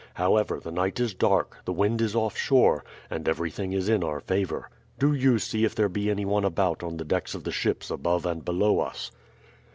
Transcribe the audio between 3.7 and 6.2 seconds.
is in our favour. Do you see if there be